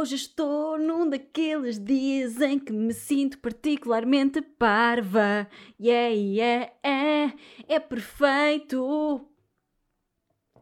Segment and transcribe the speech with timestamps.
[0.00, 5.46] Hoje estou num daqueles dias em que me sinto particularmente parva.
[5.78, 7.34] Yeah, yeah, é,
[7.68, 9.20] é perfeito.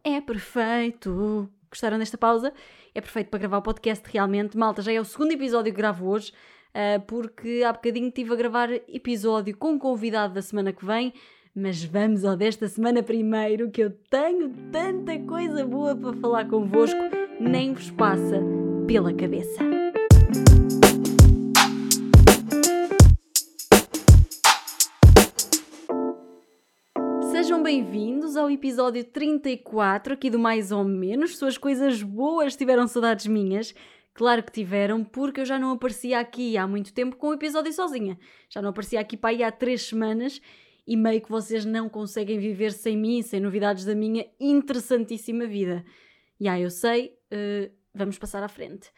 [0.03, 1.49] É perfeito.
[1.71, 2.53] Gostaram desta pausa?
[2.93, 4.59] É perfeito para gravar o podcast, realmente.
[4.59, 6.33] Malta, já é o segundo episódio que gravo hoje,
[6.75, 11.13] uh, porque há bocadinho estive a gravar episódio com o convidado da semana que vem.
[11.55, 16.99] Mas vamos ao desta semana primeiro, que eu tenho tanta coisa boa para falar convosco,
[17.39, 18.58] nem vos passa
[18.89, 19.63] pela cabeça.
[27.31, 31.37] Sejam bem-vindos ao episódio 34 aqui do Mais ou Menos.
[31.37, 33.75] Suas coisas boas tiveram saudades minhas.
[34.15, 37.71] Claro que tiveram, porque eu já não aparecia aqui há muito tempo com o episódio
[37.75, 38.19] sozinha.
[38.49, 40.41] Já não aparecia aqui para aí há três semanas
[40.87, 45.85] e meio que vocês não conseguem viver sem mim, sem novidades da minha interessantíssima vida.
[46.41, 48.91] E aí eu sei, uh, vamos passar à frente.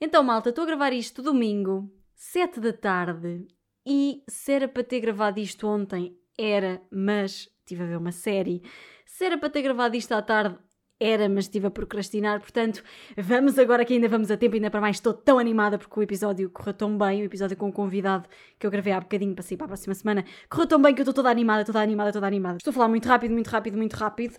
[0.00, 3.46] Então, malta, estou a gravar isto domingo, 7 da tarde,
[3.86, 8.62] e se era para ter gravado isto ontem, era, mas estive a ver uma série.
[9.06, 10.58] Se era para ter gravado isto à tarde,
[10.98, 12.82] era, mas estive a procrastinar, portanto,
[13.16, 16.02] vamos agora que ainda vamos a tempo, ainda para mais estou tão animada porque o
[16.02, 18.28] episódio correu tão bem, o episódio com o convidado
[18.58, 21.00] que eu gravei há bocadinho para sair para a próxima semana, correu tão bem que
[21.00, 22.58] eu estou toda animada, toda animada, toda animada.
[22.58, 24.38] Estou a falar muito rápido, muito rápido, muito rápido,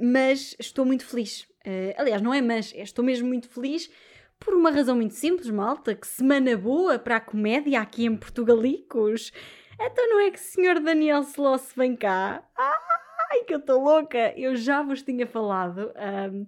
[0.00, 1.42] mas estou muito feliz.
[1.66, 3.90] Uh, aliás, não é mas, é, estou mesmo muito feliz
[4.38, 9.32] por uma razão muito simples, malta, que semana boa para a comédia aqui em Portugalicos.
[9.80, 12.42] Então não é que o senhor Daniel Sloss vem cá?
[12.56, 13.03] Ah!
[13.34, 14.32] Ai que eu estou louca!
[14.36, 15.92] Eu já vos tinha falado,
[16.32, 16.46] um,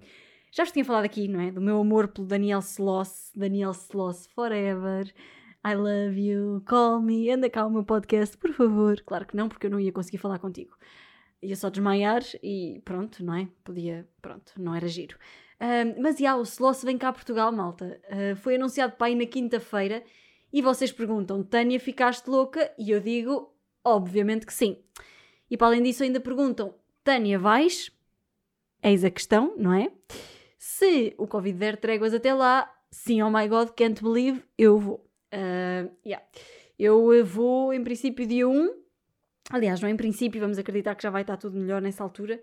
[0.53, 1.51] já vos tinha falado aqui, não é?
[1.51, 5.13] Do meu amor pelo Daniel Sloss, Daniel Sloss Forever.
[5.67, 9.01] I love you, call me, anda cá o meu podcast, por favor.
[9.05, 10.77] Claro que não, porque eu não ia conseguir falar contigo.
[11.43, 13.49] Ia só desmaiar e pronto, não é?
[13.65, 15.19] Podia, pronto, não era giro.
[15.61, 18.01] Um, mas já, o Sloss vem cá a Portugal, malta.
[18.05, 20.05] Uh, foi anunciado para aí na quinta-feira
[20.53, 22.73] e vocês perguntam, Tânia, ficaste louca?
[22.79, 23.53] E eu digo,
[23.85, 24.79] obviamente que sim.
[25.51, 27.91] E para além disso, ainda perguntam: Tânia, vais?
[28.83, 29.91] Eis a questão, não é?
[30.59, 35.07] Se o Covid der tréguas até lá, sim, oh my god, can't believe, eu vou.
[35.33, 36.25] Uh, yeah.
[36.79, 38.85] Eu vou em princípio dia 1.
[39.51, 42.41] Aliás, não é em princípio, vamos acreditar que já vai estar tudo melhor nessa altura.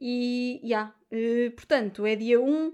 [0.00, 2.72] E, yeah, uh, portanto, é dia 1.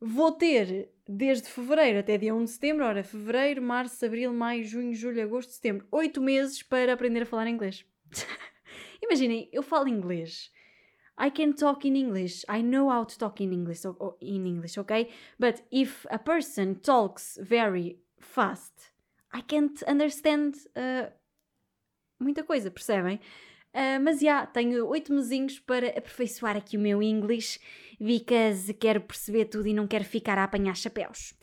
[0.00, 4.94] Vou ter desde fevereiro até dia 1 de setembro, ora, fevereiro, março, abril, maio, junho,
[4.94, 7.84] julho, agosto, setembro, 8 meses para aprender a falar inglês.
[9.12, 10.50] Imaginem, eu falo inglês.
[11.20, 12.46] I can talk in English.
[12.48, 13.82] I know how to talk in English,
[14.22, 15.10] in English, okay?
[15.38, 18.72] But if a person talks very fast,
[19.30, 21.12] I can't understand uh,
[22.18, 23.20] muita coisa, percebem?
[23.74, 27.60] Uh, mas já, yeah, tenho oito mesinhos para aperfeiçoar aqui o meu English,
[28.00, 31.34] because quero perceber tudo e não quero ficar a apanhar chapéus.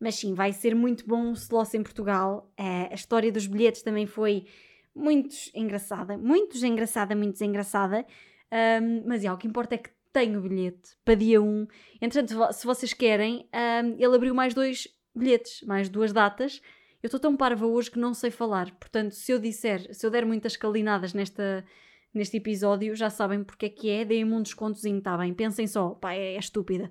[0.00, 2.52] Mas sim, vai ser muito bom o Sloss em Portugal.
[2.58, 4.48] Uh, a história dos bilhetes também foi
[4.94, 8.06] muito engraçada, muito engraçada, muito engraçada.
[8.52, 11.66] Um, mas é, o que importa é que tenho o bilhete para dia 1.
[12.00, 16.60] Entretanto, se vocês querem, um, ele abriu mais dois bilhetes, mais duas datas.
[17.02, 18.70] Eu estou tão parva hoje que não sei falar.
[18.72, 21.64] Portanto, se eu disser, se eu der muitas calinadas nesta,
[22.12, 24.04] neste episódio, já sabem porque é que é.
[24.04, 25.32] Deem-me um descontozinho, está bem?
[25.34, 26.90] Pensem só, pá, é, é estúpida.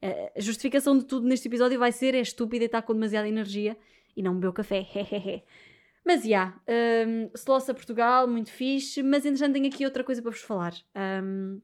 [0.00, 3.28] É, a justificação de tudo neste episódio vai ser é estúpida e está com demasiada
[3.28, 3.76] energia
[4.16, 4.86] e não bebeu café.
[6.04, 6.60] Mas já, yeah,
[7.06, 10.74] um, Slossa Portugal, muito fixe, mas entretanto tenho aqui outra coisa para vos falar,
[11.22, 11.60] um,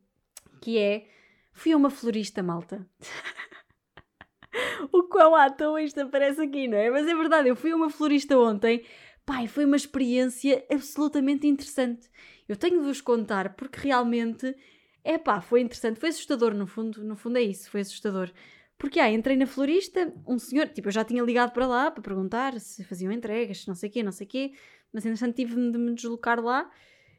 [0.61, 1.09] que é,
[1.53, 2.87] fui a uma florista, malta.
[4.93, 6.91] o quão à toa isto aparece aqui, não é?
[6.91, 8.85] Mas é verdade, eu fui a uma florista ontem,
[9.25, 12.09] pai, foi uma experiência absolutamente interessante.
[12.49, 14.55] Eu tenho de vos contar porque realmente,
[15.03, 18.31] é pá, foi interessante, foi assustador no fundo, no fundo é isso, foi assustador.
[18.79, 22.03] Porque, ah, entrei na florista, um senhor, tipo, eu já tinha ligado para lá para
[22.03, 24.53] perguntar se faziam entregas, não sei o quê, não sei o quê,
[24.93, 26.71] mas entretanto tive de me deslocar lá.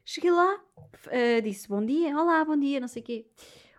[0.04, 3.26] Cheguei lá, uh, disse bom dia, olá, bom dia, não sei o quê.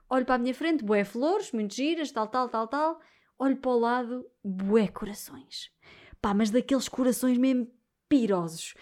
[0.09, 2.99] Olho para a minha frente, bué flores, muito giras, tal, tal, tal, tal.
[3.37, 5.71] Olho para o lado, bué corações.
[6.21, 7.71] Pá, mas daqueles corações mesmo
[8.09, 8.73] pirosos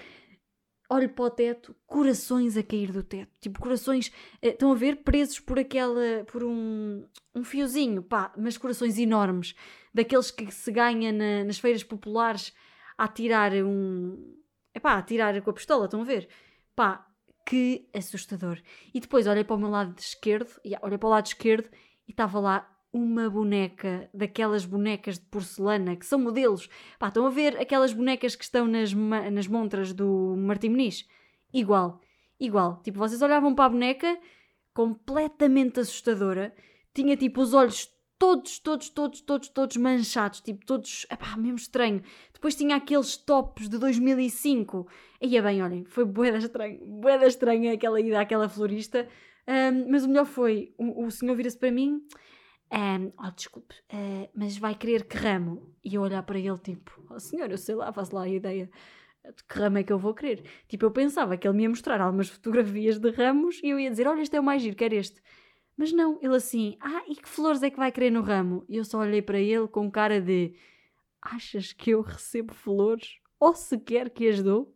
[0.89, 3.31] olho para o teto, corações a cair do teto.
[3.39, 4.11] Tipo, corações,
[4.41, 7.05] eh, estão a ver, presos por aquela, por um,
[7.35, 9.55] um fiozinho, pá, mas corações enormes,
[9.93, 12.53] daqueles que se ganha na, nas feiras populares
[12.97, 14.35] a tirar um.
[14.73, 16.29] Epá, a tirar com a pistola, estão a ver?
[16.75, 17.07] Pá,
[17.45, 18.59] que assustador.
[18.93, 21.69] E depois olhei para o meu lado esquerdo, e olhei para o lado esquerdo
[22.07, 26.67] e estava lá uma boneca daquelas bonecas de porcelana que são modelos.
[26.97, 31.07] Pá, estão a ver aquelas bonecas que estão nas, nas montras do Martim Muniz?
[31.53, 32.01] Igual,
[32.39, 32.81] igual.
[32.83, 34.17] Tipo, vocês olhavam para a boneca
[34.73, 36.53] completamente assustadora,
[36.93, 37.89] tinha tipo os olhos
[38.19, 41.05] todos, todos, todos, todos, todos manchados, tipo, todos,
[41.37, 42.01] mesmo estranho.
[42.33, 44.87] Depois tinha aqueles tops de 2005.
[45.21, 49.07] Ia bem, olhem, foi boeda estranho, boeda estranha aquela ida àquela florista.
[49.47, 52.01] Um, mas o melhor foi, o, o senhor vira-se para mim,
[52.71, 55.73] um, oh, desculpe, uh, mas vai querer que ramo?
[55.83, 58.69] E eu olhar para ele, tipo, oh senhor, eu sei lá, faço lá a ideia
[59.35, 60.43] de que ramo é que eu vou querer.
[60.67, 63.89] Tipo, eu pensava que ele me ia mostrar algumas fotografias de ramos e eu ia
[63.89, 65.21] dizer, olha, este é o mais giro, quer este.
[65.77, 68.65] Mas não, ele assim, ah, e que flores é que vai querer no ramo?
[68.67, 70.55] E eu só olhei para ele com cara de,
[71.21, 73.19] achas que eu recebo flores?
[73.39, 74.75] Ou sequer que as dou?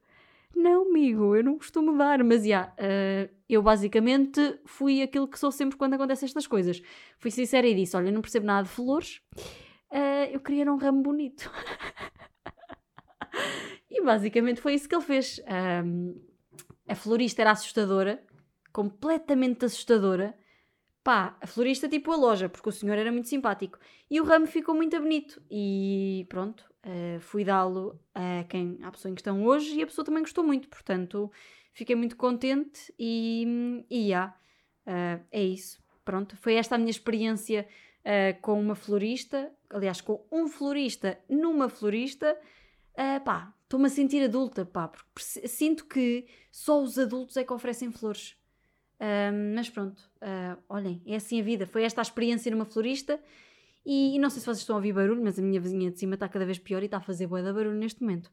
[0.56, 5.40] Não, amigo, eu não costumo dar, mas já, yeah, uh, eu basicamente fui aquilo que
[5.40, 6.82] sou sempre quando acontecem estas coisas.
[7.18, 9.22] Fui sincera e disse: Olha, não percebo nada de flores,
[9.92, 11.52] uh, eu queria um ramo bonito.
[13.90, 15.42] e basicamente foi isso que ele fez.
[15.84, 16.16] Um,
[16.88, 18.24] a florista era assustadora,
[18.72, 20.36] completamente assustadora.
[21.04, 23.80] Pá, a florista tipo a loja, porque o senhor era muito simpático.
[24.10, 25.42] E o ramo ficou muito bonito.
[25.50, 30.06] E pronto, uh, fui dá-lo a quem a pessoa em questão hoje e a pessoa
[30.06, 30.68] também gostou muito.
[30.68, 31.32] Portanto,
[31.74, 34.36] fiquei muito contente e, e yeah,
[34.88, 35.82] uh, é isso.
[36.04, 37.68] Pronto, foi esta a minha experiência
[38.00, 42.38] uh, com uma florista, aliás, com um florista numa florista.
[42.94, 47.54] Uh, pá, estou-me a sentir adulta, pá, porque sinto que só os adultos é que
[47.54, 48.36] oferecem flores.
[49.56, 50.00] Mas pronto,
[50.70, 51.66] olhem, é assim a vida.
[51.66, 53.20] Foi esta a experiência numa florista.
[53.86, 55.98] E, e, não sei se vocês estão a ouvir barulho, mas a minha vizinha de
[55.98, 58.32] cima está cada vez pior e está a fazer boa da barulho neste momento.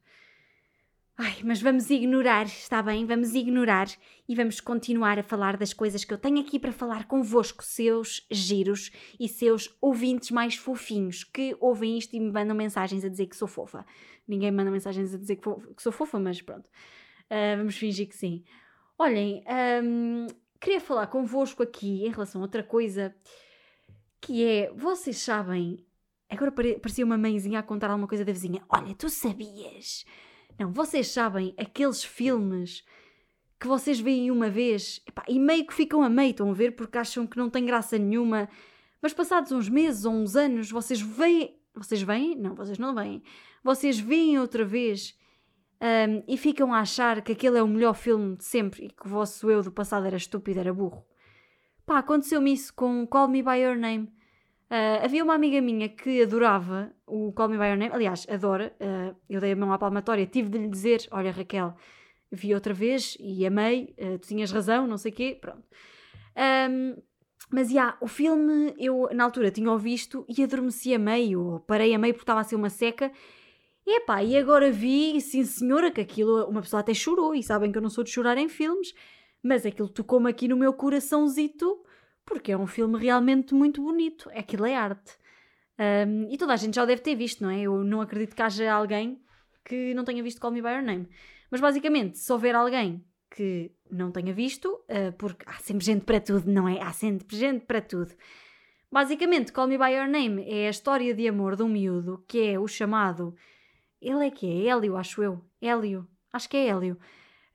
[1.21, 3.05] Ai, mas vamos ignorar, está bem?
[3.05, 3.87] Vamos ignorar
[4.25, 8.25] e vamos continuar a falar das coisas que eu tenho aqui para falar convosco, seus
[8.31, 13.25] giros e seus ouvintes mais fofinhos que ouvem isto e me mandam mensagens a dizer
[13.25, 13.85] que sou fofa.
[14.25, 16.67] Ninguém manda mensagens a dizer que, que sou fofa, mas pronto.
[17.25, 18.45] Uh, vamos fingir que sim.
[18.97, 19.43] Olhem,
[19.83, 23.13] um, queria falar convosco aqui em relação a outra coisa
[24.21, 25.85] que é, vocês sabem,
[26.29, 28.63] agora parecia uma mãezinha a contar alguma coisa da vizinha.
[28.69, 30.05] Olha, tu sabias?
[30.59, 32.83] Não, vocês sabem aqueles filmes
[33.59, 36.75] que vocês veem uma vez epá, e meio que ficam a meio, estão a ver,
[36.75, 38.47] porque acham que não tem graça nenhuma,
[39.01, 41.57] mas passados uns meses ou uns anos, vocês veem.
[41.73, 42.35] Vocês veem?
[42.35, 43.23] Não, vocês não veem.
[43.63, 45.17] Vocês veem outra vez
[45.81, 49.05] um, e ficam a achar que aquele é o melhor filme de sempre e que
[49.05, 51.05] o vosso eu do passado era estúpido, era burro.
[51.89, 54.03] Pá, aconteceu-me isso com Call Me By Your Name.
[54.69, 58.71] Uh, havia uma amiga minha que adorava o Call Me By Your Name, aliás, adora.
[58.79, 61.75] Uh, eu dei a mão à palmatória, tive de lhe dizer: Olha, Raquel,
[62.31, 65.63] vi outra vez e amei, uh, tu tinhas razão, não sei o quê, pronto.
[66.69, 66.95] Um,
[67.51, 71.41] mas, já, yeah, o filme eu na altura tinha o visto e adormeci a meio,
[71.41, 73.11] ou parei a meio porque estava a ser uma seca
[73.83, 77.71] e epá, e agora vi, sim senhora, que aquilo, uma pessoa até chorou, e sabem
[77.71, 78.93] que eu não sou de chorar em filmes,
[79.43, 81.83] mas aquilo tocou-me aqui no meu coraçãozito,
[82.25, 85.17] porque é um filme realmente muito bonito, aquilo é arte.
[85.79, 87.61] Um, e toda a gente já o deve ter visto, não é?
[87.61, 89.21] Eu não acredito que haja alguém
[89.63, 91.07] que não tenha visto Call Me By Your Name.
[91.49, 96.19] Mas basicamente, se houver alguém que não tenha visto, uh, porque há sempre gente para
[96.19, 96.81] tudo, não é?
[96.81, 98.13] Há sempre gente para tudo.
[98.91, 102.39] Basicamente, Call Me By Your Name é a história de amor de um miúdo que
[102.39, 103.35] é o chamado
[104.01, 105.41] ele é que é Hélio, acho eu.
[105.61, 106.07] Hélio.
[106.31, 106.97] Acho que é Hélio.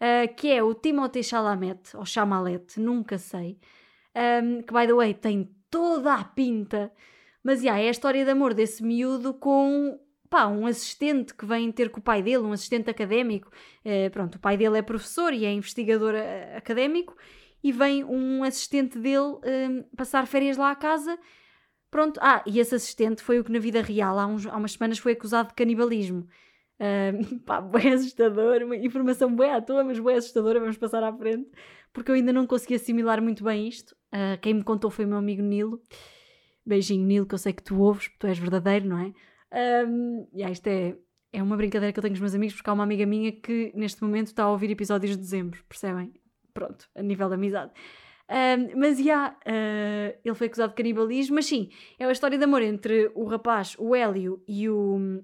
[0.05, 3.59] Uh, que é o Timothée Chalamet, ou Chamalet, nunca sei.
[4.15, 6.93] Um, que, by the way, tem toda a pinta.
[7.43, 9.99] Mas, yeah, é a história de amor desse miúdo com
[10.29, 13.51] pá, um assistente que vem ter com o pai dele, um assistente académico.
[13.85, 17.17] Uh, pronto, o pai dele é professor e é investigador uh, académico.
[17.63, 19.39] E vem um assistente dele
[19.97, 21.19] passar férias lá à casa
[21.95, 24.73] Pronto, ah, e esse assistente foi o que na vida real, há, uns, há umas
[24.73, 26.27] semanas, foi acusado de canibalismo.
[26.81, 31.13] Uh, pá, bem assustador, uma informação bem à toa, mas bem assustadora, vamos passar à
[31.13, 31.49] frente,
[31.93, 33.95] porque eu ainda não consegui assimilar muito bem isto.
[34.13, 35.81] Uh, quem me contou foi o meu amigo Nilo.
[36.67, 39.13] Beijinho, Nilo, que eu sei que tu ouves, porque tu és verdadeiro, não é?
[39.87, 40.97] Um, yeah, isto é,
[41.33, 43.31] é uma brincadeira que eu tenho com os meus amigos, porque há uma amiga minha
[43.33, 46.13] que neste momento está a ouvir episódios de dezembro, percebem?
[46.53, 47.73] Pronto, a nível de amizade.
[48.29, 52.39] Um, mas já, yeah, uh, ele foi acusado de canibalismo, mas sim, é uma história
[52.39, 55.23] de amor entre o rapaz, o Hélio e o,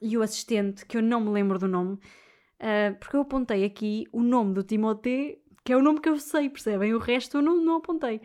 [0.00, 4.06] e o assistente, que eu não me lembro do nome, uh, porque eu apontei aqui
[4.12, 6.94] o nome do Timothée, que é o nome que eu sei, percebem?
[6.94, 8.16] O resto eu não, não apontei.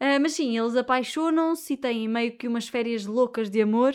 [0.00, 3.94] Uh, mas sim, eles apaixonam-se e têm meio que umas férias loucas de amor.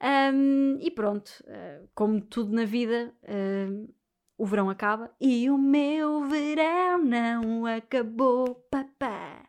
[0.00, 3.94] Um, e pronto, uh, como tudo na vida, uh,
[4.38, 9.42] o verão acaba e o meu verão não acabou, papá.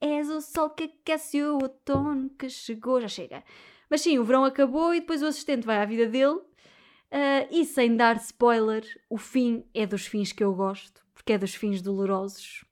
[0.00, 3.42] És o sol que aquece o outono que chegou, já chega.
[3.90, 6.36] Mas sim, o verão acabou e depois o assistente vai à vida dele.
[7.10, 11.38] Uh, e sem dar spoiler, o fim é dos fins que eu gosto, porque é
[11.38, 12.64] dos fins dolorosos.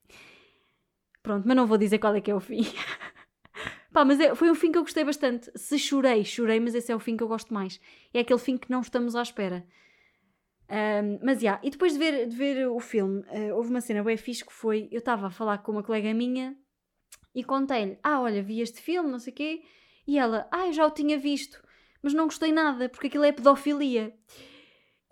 [1.23, 2.61] Pronto, mas não vou dizer qual é que é o fim.
[3.93, 5.51] Pá, mas é, foi um fim que eu gostei bastante.
[5.55, 7.81] Se chorei, chorei, mas esse é o fim que eu gosto mais.
[8.13, 9.67] É aquele fim que não estamos à espera.
[10.69, 11.61] Um, mas já, yeah.
[11.65, 14.53] e depois de ver, de ver o filme, uh, houve uma cena bem fixe que
[14.53, 16.57] foi: eu estava a falar com uma colega minha
[17.35, 19.63] e contei-lhe, ah, olha, vi este filme, não sei o quê,
[20.07, 21.63] e ela, ah, eu já o tinha visto,
[22.03, 24.15] mas não gostei nada, porque aquilo é pedofilia.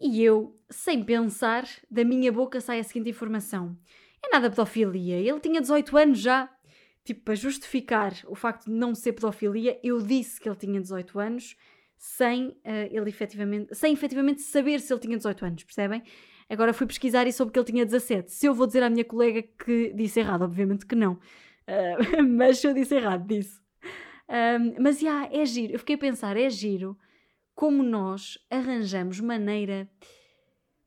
[0.01, 3.77] E eu, sem pensar, da minha boca sai a seguinte informação:
[4.25, 6.51] é nada pedofilia, ele tinha 18 anos já.
[7.05, 11.19] Tipo, para justificar o facto de não ser pedofilia, eu disse que ele tinha 18
[11.19, 11.55] anos
[11.99, 16.03] sem uh, ele efetivamente, sem efetivamente saber se ele tinha 18 anos, percebem?
[16.49, 18.31] Agora fui pesquisar e soube que ele tinha 17.
[18.31, 21.15] Se eu vou dizer à minha colega que disse errado, obviamente que não.
[21.15, 23.64] Uh, mas se eu disse errado, disse.
[24.29, 25.73] Um, mas yeah, é giro.
[25.73, 26.97] Eu fiquei a pensar, é giro
[27.55, 29.89] como nós arranjamos maneira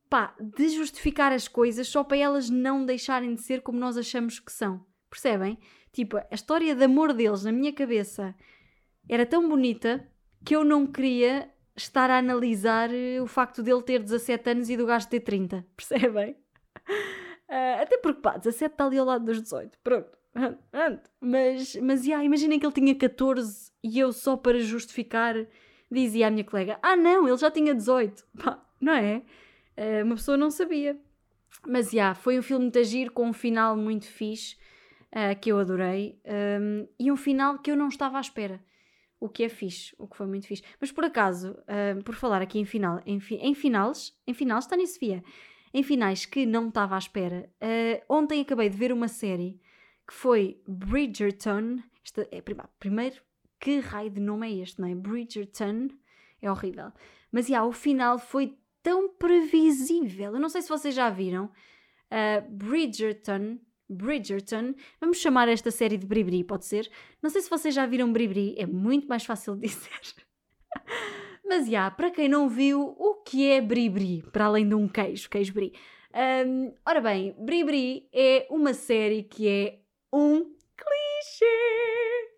[0.10, 4.40] pá, de justificar as coisas só para elas não deixarem de ser como nós achamos
[4.40, 4.86] que são.
[5.10, 5.58] Percebem?
[5.92, 8.36] Tipo, a história de amor deles na minha cabeça
[9.10, 10.06] era tão bonita
[10.46, 14.78] que eu não queria estar a analisar eh, o facto dele ter 17 anos e
[14.78, 15.66] do gajo ter 30.
[15.76, 16.32] Percebem?
[17.50, 19.78] Uh, até porque, pá, 17 está ali ao lado dos 18.
[19.84, 20.17] Pronto.
[21.20, 25.36] Mas, mas yeah, imaginem que ele tinha 14 e eu só para justificar
[25.92, 28.26] dizia à minha colega: Ah, não, ele já tinha 18.
[28.44, 29.24] Pá, não é?
[29.78, 31.00] Uh, uma pessoa não sabia.
[31.66, 34.56] Mas yeah, foi um filme muito agir com um final muito fixe
[35.12, 36.20] uh, que eu adorei
[36.62, 38.62] um, e um final que eu não estava à espera
[39.20, 40.64] o que é fixe, o que foi muito fixe.
[40.80, 44.66] Mas por acaso, uh, por falar aqui em final, em, fi, em finais, em finais,
[44.66, 45.24] está nisso, Sofia,
[45.74, 49.60] em finais que não estava à espera, uh, ontem acabei de ver uma série
[50.08, 51.80] que foi Bridgerton.
[52.04, 52.42] Esta é,
[52.80, 53.22] primeiro,
[53.60, 54.96] que raio de nome é este, não é?
[54.96, 55.90] Bridgerton
[56.42, 56.92] é horrível.
[57.32, 60.34] Mas yeah, o final foi tão previsível.
[60.34, 61.52] Eu não sei se vocês já viram.
[62.10, 63.60] Uh, Bridgerton
[63.90, 64.76] Bridgerton.
[65.00, 66.90] Vamos chamar esta série de Bribri, pode ser?
[67.22, 69.90] Não sei se vocês já viram Bribri, é muito mais fácil de dizer.
[71.46, 74.24] Mas já, yeah, para quem não viu, o que é Bribri?
[74.34, 75.74] Para além de um queijo, queijo Bri.
[76.46, 79.80] Um, ora bem, Bribri é uma série que é
[80.12, 80.40] um
[80.76, 81.46] clichê.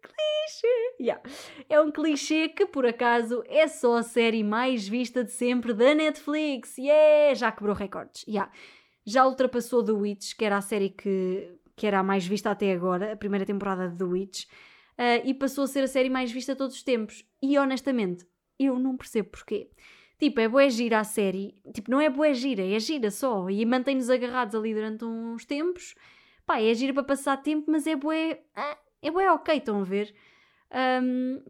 [0.01, 0.95] Clichê.
[0.99, 1.23] Yeah.
[1.69, 5.93] É um clichê que, por acaso, é só a série mais vista de sempre da
[5.93, 6.77] Netflix.
[6.77, 7.35] Yeah!
[7.35, 8.23] Já quebrou recordes.
[8.27, 8.51] Yeah
[9.09, 12.71] já ultrapassou The Witch, que era a série que, que era a mais vista até
[12.71, 16.31] agora, a primeira temporada de The Witch, uh, e passou a ser a série mais
[16.31, 17.25] vista todos os tempos.
[17.41, 18.25] E honestamente,
[18.59, 19.69] eu não percebo porquê.
[20.19, 23.65] Tipo, é boa gira a série, tipo, não é boa gira, é gira só, e
[23.65, 25.95] mantém-nos agarrados ali durante uns tempos.
[26.49, 28.15] Pá, é gira para passar tempo, mas é boa.
[28.55, 30.15] Ah, é boa ok, estão a ver?
[31.03, 31.43] Um,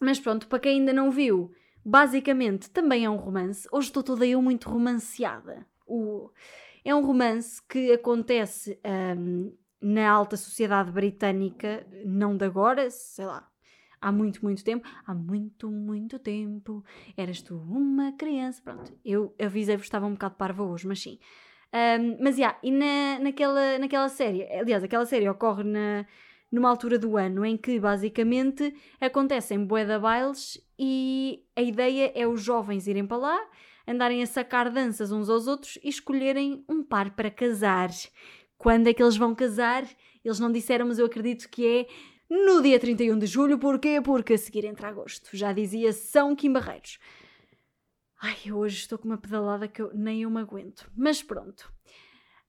[0.00, 1.52] mas pronto, para quem ainda não viu,
[1.84, 3.68] basicamente também é um romance.
[3.70, 5.66] Hoje estou toda eu muito romanceada.
[6.82, 8.80] É um romance que acontece
[9.18, 13.46] um, na alta sociedade britânica, não de agora, sei lá,
[14.00, 14.88] há muito, muito tempo.
[15.06, 16.82] Há muito, muito tempo.
[17.14, 18.62] Eras tu uma criança.
[18.62, 21.18] Pronto, eu avisei-vos estava um bocado parva hoje, mas sim.
[21.76, 26.06] Um, mas, yeah, e na, naquela, naquela série, aliás, aquela série ocorre na,
[26.50, 32.26] numa altura do ano em que, basicamente, acontecem bué da bailes e a ideia é
[32.26, 33.48] os jovens irem para lá
[33.86, 37.90] andarem a sacar danças uns aos outros e escolherem um par para casar.
[38.58, 39.84] Quando é que eles vão casar?
[40.24, 41.86] Eles não disseram, mas eu acredito que é
[42.28, 43.58] no dia 31 de julho.
[43.58, 44.00] Porquê?
[44.02, 45.30] Porque a seguir entra agosto.
[45.32, 46.98] Já dizia São Kim Barreiros.
[48.20, 50.90] Ai, eu hoje estou com uma pedalada que eu nem eu me aguento.
[50.96, 51.70] Mas pronto.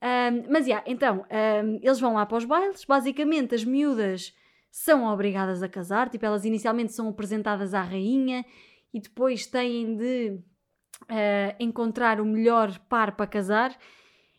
[0.02, 2.86] Um, mas, já, yeah, então, um, eles vão lá para os bailes.
[2.86, 4.34] Basicamente, as miúdas
[4.72, 6.10] são obrigadas a casar.
[6.10, 8.46] Tipo, elas inicialmente são apresentadas à rainha
[8.94, 10.40] e depois têm de
[11.04, 13.78] uh, encontrar o melhor par para casar.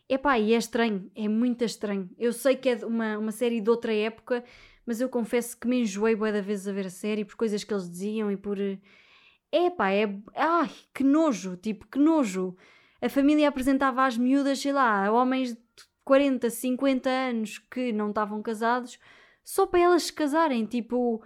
[0.09, 2.09] Epá, e é estranho, é muito estranho.
[2.19, 4.43] Eu sei que é uma, uma série de outra época,
[4.87, 7.63] mas eu confesso que me enjoei boa da vez a ver a série por coisas
[7.63, 8.57] que eles diziam e por.
[9.53, 10.05] Epá, é.
[10.35, 12.57] Ai, que nojo, tipo, que nojo.
[13.01, 15.61] A família apresentava às miúdas, sei lá, homens de
[16.05, 18.99] 40, 50 anos que não estavam casados,
[19.45, 21.23] só para elas se casarem, tipo.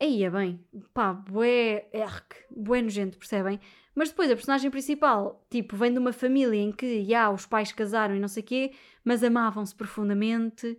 [0.00, 0.60] Aí é bem,
[0.92, 3.60] pá, bué, erc, bué nojento, percebem?
[3.94, 7.70] Mas depois a personagem principal, tipo, vem de uma família em que, já, os pais
[7.72, 8.72] casaram e não sei o quê,
[9.04, 10.76] mas amavam-se profundamente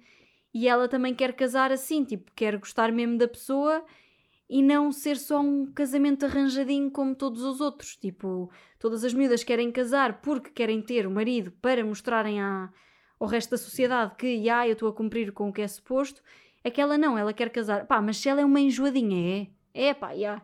[0.54, 3.84] e ela também quer casar assim, tipo, quer gostar mesmo da pessoa
[4.50, 7.96] e não ser só um casamento arranjadinho como todos os outros.
[7.96, 12.72] Tipo, todas as miúdas querem casar porque querem ter o marido para mostrarem à,
[13.20, 16.22] ao resto da sociedade que, já, eu estou a cumprir com o que é suposto.
[16.64, 17.86] Aquela não, ela quer casar.
[17.86, 19.88] Pá, mas se ela é uma enjoadinha, é?
[19.90, 20.42] É, pá, já.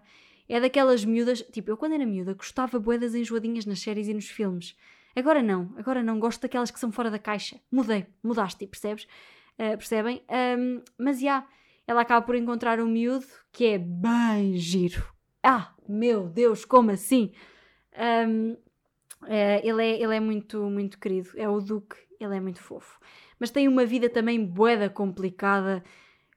[0.48, 1.41] É daquelas miúdas.
[1.51, 4.75] Tipo, eu quando era miúda gostava boedas enjoadinhas nas séries e nos filmes.
[5.15, 6.20] Agora não, agora não.
[6.20, 7.60] Gosto daquelas que são fora da caixa.
[7.72, 9.03] Mudei, mudaste, percebes?
[9.53, 10.24] Uh, percebem?
[10.58, 11.48] Um, mas já, yeah,
[11.89, 15.03] ela acaba por encontrar um miúdo que é bem giro.
[15.41, 17.31] Ah, meu Deus, como assim?
[18.27, 18.55] Um,
[19.25, 23.00] é, ele, é, ele é muito, muito querido, é o Duque, ele é muito fofo.
[23.39, 25.84] Mas tem uma vida também boeda complicada,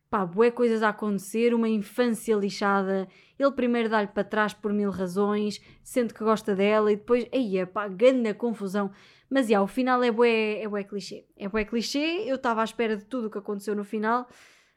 [0.08, 3.06] pá, bué coisas a acontecer, uma infância lixada.
[3.38, 7.66] Ele primeiro dá-lhe para trás por mil razões, sendo que gosta dela, e depois, aí,
[7.66, 8.90] pá, grande confusão.
[9.28, 11.26] Mas, já, o final é bué, é bué clichê.
[11.36, 14.26] É bué clichê, eu estava à espera de tudo o que aconteceu no final.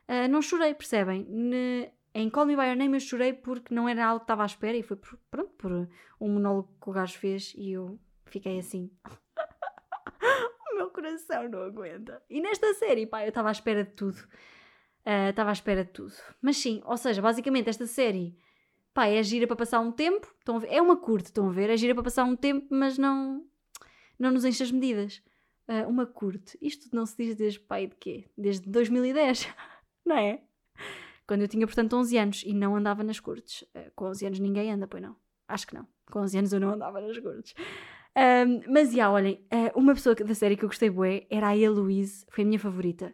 [0.09, 1.25] Uh, não chorei, percebem?
[1.29, 1.91] Ne...
[2.13, 4.45] Em Call Me By Your Name eu chorei porque não era algo que estava à
[4.45, 8.57] espera e foi por, pronto, por um monólogo que o gajo fez e eu fiquei
[8.57, 8.89] assim.
[10.71, 12.24] o meu coração não aguenta.
[12.29, 14.17] E nesta série, pá, eu estava à espera de tudo.
[15.05, 16.13] Ah, estava uh, à espera de tudo.
[16.41, 18.35] Mas sim, ou seja, basicamente esta série,
[18.93, 20.33] pá, é gira para passar um tempo.
[20.39, 20.62] Estão?
[20.67, 21.69] É uma curta, estão a ver?
[21.69, 23.45] É gira para passar um tempo, mas não,
[24.17, 25.21] não nos enche as medidas.
[25.67, 26.57] Uh, uma curte.
[26.62, 28.25] Isto não se diz desde pai de quê?
[28.38, 29.47] Desde 2010,
[30.07, 30.41] não é?
[31.27, 33.63] Quando eu tinha, portanto, 11 anos e não andava nas curtes.
[33.75, 35.15] Uh, com 11 anos ninguém anda, pois não.
[35.47, 35.88] Acho que não.
[36.12, 37.53] Com 11 anos eu não andava nas curtes.
[38.17, 41.57] Um, mas, já, olhem, uh, uma pessoa da série que eu gostei bué era a
[41.57, 43.13] Eloise, foi a minha favorita.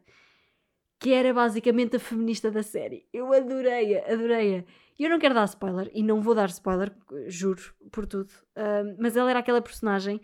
[1.00, 3.07] Que era basicamente a feminista da série.
[3.12, 4.63] Eu adorei-a, adorei-a.
[5.00, 6.95] Eu não quero dar spoiler, e não vou dar spoiler,
[7.25, 8.31] juro, por tudo.
[8.55, 10.21] Uh, mas ela era aquela personagem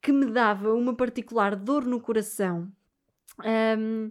[0.00, 2.68] que me dava uma particular dor no coração.
[3.78, 4.10] Um,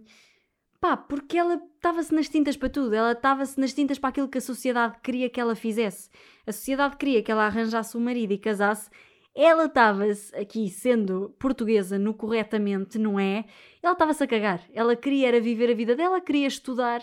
[0.82, 4.38] pá, porque ela estava-se nas tintas para tudo, ela estava-se nas tintas para aquilo que
[4.38, 6.10] a sociedade queria que ela fizesse.
[6.44, 8.90] A sociedade queria que ela arranjasse um marido e casasse.
[9.32, 13.44] Ela estava-se aqui, sendo portuguesa no corretamente, não é?
[13.80, 14.60] Ela estava-se a cagar.
[14.74, 17.00] Ela queria era viver a vida dela, queria estudar,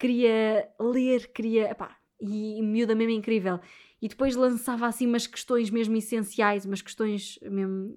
[0.00, 1.72] queria ler, queria.
[1.76, 3.60] Pá, e, miúda mesmo incrível.
[4.02, 7.96] E depois lançava assim umas questões mesmo essenciais, umas questões mesmo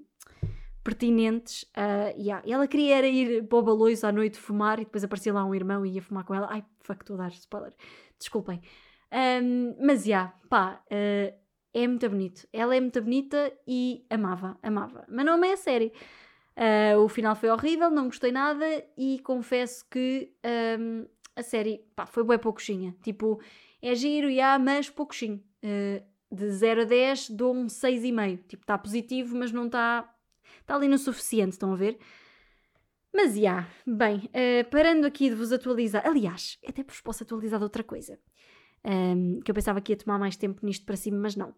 [0.86, 1.64] pertinentes.
[1.64, 2.44] Uh, yeah.
[2.46, 5.44] E ela queria era ir para o baloiço à noite fumar e depois aparecia lá
[5.44, 6.48] um irmão e ia fumar com ela.
[6.50, 7.74] Ai, fuck, estou a dar spoiler.
[8.18, 8.62] Desculpem.
[9.12, 11.36] Um, mas já, yeah, pá, uh,
[11.74, 12.48] é muito bonito.
[12.54, 15.04] Ela é muito bonita e amava, amava.
[15.10, 15.92] Mas não amei a série.
[16.56, 20.32] Uh, o final foi horrível, não gostei nada e confesso que
[20.80, 21.06] um,
[21.36, 22.96] a série pá, foi bem pouquinha.
[23.02, 23.42] Tipo,
[23.82, 25.44] é giro, yeah, mas pouquinho.
[25.64, 28.44] Uh, de 0 a 10 dou um 6,5.
[28.48, 30.15] Tipo, está positivo, mas não está
[30.66, 32.00] Está ali no suficiente, estão a ver?
[33.14, 37.60] Mas já, yeah, bem, uh, parando aqui de vos atualizar, aliás, até vos posso atualizar
[37.60, 38.18] de outra coisa,
[38.84, 41.54] um, ehm, que eu pensava que ia tomar mais tempo nisto para cima, mas não.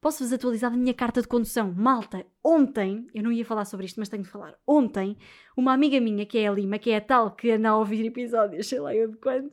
[0.00, 1.72] Posso-vos atualizar da minha carta de condução.
[1.72, 4.56] Malta, ontem, eu não ia falar sobre isto, mas tenho de falar.
[4.66, 5.16] Ontem,
[5.56, 8.04] uma amiga minha, que é a Lima, que é a tal que anda a ouvir
[8.04, 9.52] episódios, sei lá eu de quando,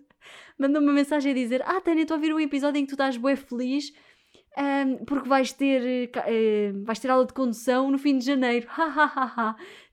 [0.57, 2.95] mandou-me uma mensagem a dizer: Ah, Tânia, estou a ouvir um episódio em que tu
[2.95, 3.93] estás bué feliz
[4.57, 8.67] um, porque vais ter, uh, vais ter aula de condução no fim de janeiro.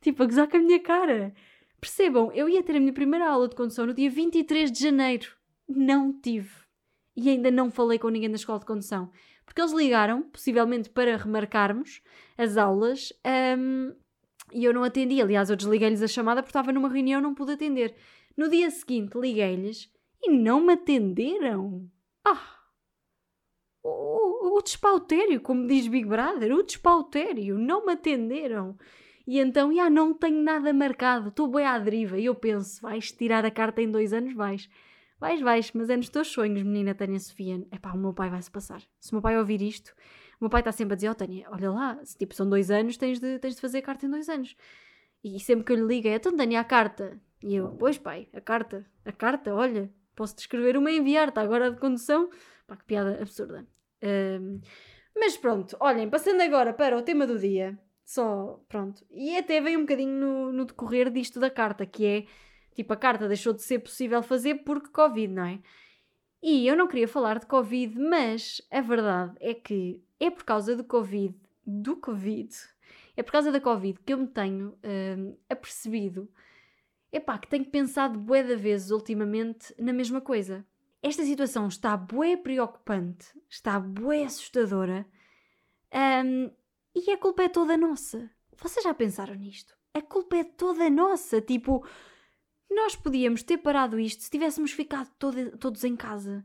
[0.01, 1.35] tipo, a gozar com a minha cara.
[1.81, 5.33] Percebam, eu ia ter a minha primeira aula de condução no dia 23 de janeiro.
[5.69, 6.51] Não tive.
[7.17, 9.11] E ainda não falei com ninguém da escola de condução.
[9.45, 12.01] Porque eles ligaram, possivelmente para remarcarmos
[12.39, 13.13] as aulas,
[13.59, 13.93] um,
[14.53, 15.21] e eu não atendi.
[15.21, 17.95] Aliás, eu desliguei-lhes a chamada porque estava numa reunião não pude atender.
[18.37, 19.91] No dia seguinte, liguei-lhes
[20.23, 21.91] e não me atenderam.
[22.25, 22.62] Ah!
[23.83, 28.77] O, o despautério, como diz Big Brother, o despautério, não me atenderam.
[29.27, 32.19] E então, já não tenho nada marcado, estou bem à deriva.
[32.19, 34.35] E eu penso, vais tirar a carta em dois anos?
[34.35, 34.69] Vais.
[35.19, 37.65] Vais, vais, mas é nos teus sonhos, menina Tânia Sofia.
[37.71, 38.83] É pá, o meu pai vai-se passar.
[38.99, 39.95] Se o meu pai ouvir isto,
[40.41, 42.49] o meu pai está sempre a dizer: Ó oh, Tânia, olha lá, se tipo são
[42.49, 44.57] dois anos, tens de, tens de fazer a carta em dois anos.
[45.23, 47.21] E sempre que eu lhe ligo é: então Tânia, a carta.
[47.41, 51.71] E eu: Pois pai, a carta, a carta, olha, posso-te escrever uma e enviar-te agora
[51.71, 52.29] de condução.
[52.67, 53.67] Pá, que piada absurda.
[54.03, 54.61] Um,
[55.15, 59.79] mas pronto, olhem, passando agora para o tema do dia, só pronto, e até veio
[59.79, 62.27] um bocadinho no, no decorrer disto da carta, que é
[62.75, 65.61] tipo, a carta deixou de ser possível fazer porque Covid, não é?
[66.43, 70.75] E eu não queria falar de Covid, mas a verdade é que é por causa
[70.75, 72.53] do Covid, do Covid,
[73.17, 76.29] é por causa da Covid que eu me tenho um, apercebido,
[77.13, 80.67] epá, que tenho pensado bué de vezes ultimamente na mesma coisa
[81.03, 85.07] esta situação está bué preocupante, está bué assustadora
[85.93, 86.51] um,
[86.95, 88.31] e a culpa é toda nossa.
[88.57, 89.75] Vocês já pensaram nisto?
[89.93, 91.41] A culpa é toda nossa.
[91.41, 91.85] Tipo,
[92.71, 96.45] nós podíamos ter parado isto se tivéssemos ficado todo, todos em casa.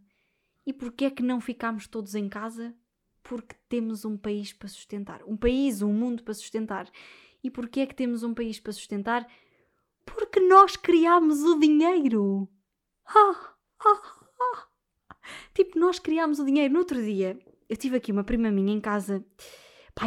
[0.66, 2.76] E porquê é que não ficámos todos em casa?
[3.24, 5.22] Porque temos um país para sustentar.
[5.26, 6.90] Um país, um mundo para sustentar.
[7.44, 9.26] E porquê é que temos um país para sustentar?
[10.06, 12.50] Porque nós criámos o dinheiro.
[13.06, 13.54] Ah,
[13.86, 14.17] ah,
[15.54, 16.74] Tipo, nós criámos o dinheiro.
[16.74, 17.38] No outro dia,
[17.70, 19.26] eu tive aqui uma prima minha em casa.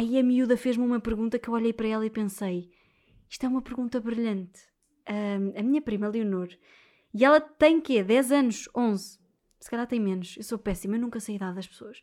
[0.01, 2.69] E a miúda fez-me uma pergunta que eu olhei para ela e pensei:
[3.29, 4.61] isto é uma pergunta brilhante.
[5.09, 6.47] Um, a minha prima Leonor
[7.13, 8.03] E ela tem quê?
[8.03, 8.69] 10 anos?
[8.75, 9.19] 11?
[9.59, 10.35] Se calhar tem menos.
[10.37, 12.01] Eu sou péssima, eu nunca sei a idade das pessoas.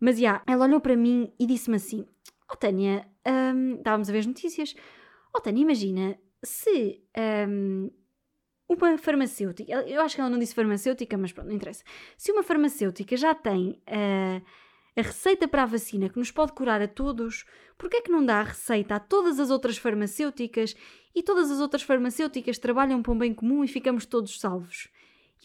[0.00, 2.06] Mas, já, yeah, ela olhou para mim e disse-me assim,
[2.50, 4.74] oh, Tânia, um, estávamos a ver as notícias,
[5.34, 7.02] oh, Tânia, imagina, se
[7.48, 7.90] um,
[8.68, 11.84] uma farmacêutica, eu acho que ela não disse farmacêutica, mas pronto, não interessa.
[12.16, 14.42] Se uma farmacêutica já tem uh,
[14.96, 17.44] a receita para a vacina que nos pode curar a todos,
[17.76, 20.74] por que é que não dá a receita a todas as outras farmacêuticas
[21.14, 24.88] e todas as outras farmacêuticas trabalham para um bem comum e ficamos todos salvos?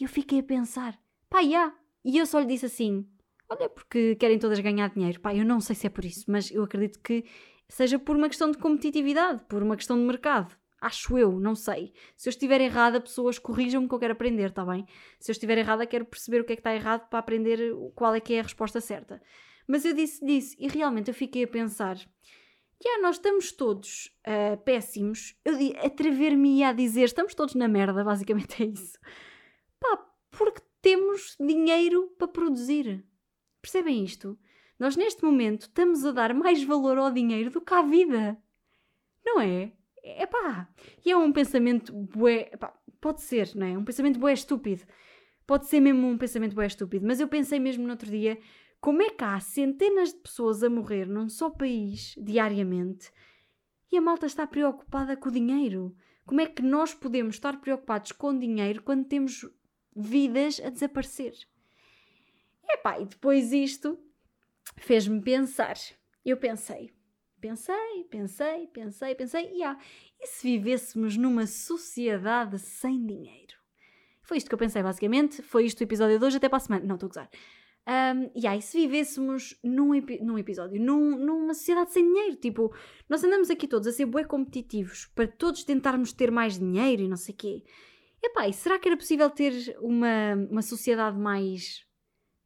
[0.00, 1.74] E eu fiquei a pensar, pá, já.
[2.04, 3.06] E eu só lhe disse assim,
[3.48, 5.20] olha, porque querem todas ganhar dinheiro.
[5.20, 7.24] Pá, eu não sei se é por isso, mas eu acredito que
[7.68, 10.56] seja por uma questão de competitividade, por uma questão de mercado.
[10.80, 11.92] Acho eu, não sei.
[12.16, 14.86] Se eu estiver errada, pessoas corrijam-me que eu quero aprender, está bem?
[15.18, 17.58] Se eu estiver errada, quero perceber o que é que está errado para aprender
[17.94, 19.20] qual é que é a resposta certa.
[19.66, 21.96] Mas eu disse disse e realmente eu fiquei a pensar.
[22.82, 25.38] Já, nós estamos todos uh, péssimos.
[25.44, 28.98] Eu atrever-me a dizer, estamos todos na merda, basicamente é isso.
[29.78, 29.98] Pá,
[30.30, 33.04] porque temos dinheiro para produzir.
[33.60, 34.38] Percebem isto?
[34.78, 38.42] Nós neste momento estamos a dar mais valor ao dinheiro do que à vida.
[39.22, 39.72] Não é?
[40.02, 40.68] É pá.
[41.04, 42.50] E é um pensamento bué.
[42.52, 43.76] Epá, pode ser, não é?
[43.76, 44.82] Um pensamento bué estúpido.
[45.46, 47.06] Pode ser mesmo um pensamento bué estúpido.
[47.06, 48.38] Mas eu pensei mesmo no outro dia
[48.80, 53.12] como é que há centenas de pessoas a morrer num só país diariamente
[53.92, 55.94] e a malta está preocupada com o dinheiro?
[56.24, 59.46] Como é que nós podemos estar preocupados com dinheiro quando temos
[59.94, 61.34] vidas a desaparecer?
[62.66, 63.98] Epá, e depois isto
[64.78, 65.76] fez-me pensar.
[66.24, 66.90] Eu pensei,
[67.40, 69.78] Pensei, pensei, pensei, pensei, e ah,
[70.20, 73.54] e se vivêssemos numa sociedade sem dinheiro?
[74.22, 75.42] Foi isto que eu pensei, basicamente.
[75.42, 76.86] Foi isto o episódio de hoje, até para a semana.
[76.86, 77.30] Não, estou a gozar.
[77.88, 82.72] Um, e aí, se vivêssemos num, num episódio, num, numa sociedade sem dinheiro, tipo,
[83.08, 87.08] nós andamos aqui todos a ser bué competitivos para todos tentarmos ter mais dinheiro e
[87.08, 87.64] não sei o quê.
[88.22, 91.84] Epá, e será que era possível ter uma, uma sociedade mais,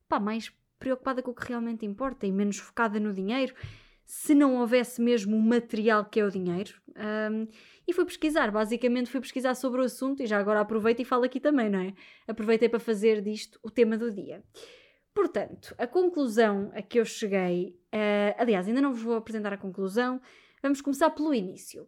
[0.09, 3.55] pá, mais preocupada com o que realmente importa e menos focada no dinheiro?
[4.05, 6.75] Se não houvesse mesmo o material que é o dinheiro.
[6.97, 7.47] Um,
[7.87, 11.25] e fui pesquisar, basicamente fui pesquisar sobre o assunto e já agora aproveito e falo
[11.25, 11.95] aqui também, não é?
[12.27, 14.43] Aproveitei para fazer disto o tema do dia.
[15.15, 19.59] Portanto, a conclusão a que eu cheguei, uh, aliás, ainda não vos vou apresentar a
[19.59, 20.21] conclusão,
[20.63, 21.87] vamos começar pelo início.